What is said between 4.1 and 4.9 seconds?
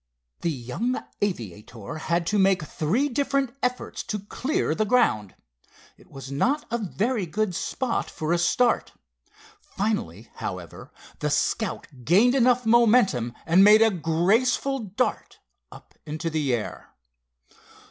clear the